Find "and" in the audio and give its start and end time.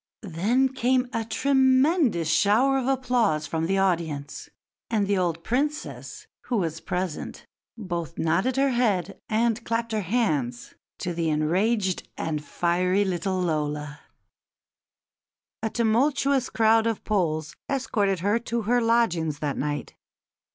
4.89-5.05, 9.29-9.63, 12.17-12.43